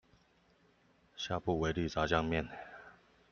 [1.15, 2.49] 下不為例炸醬麵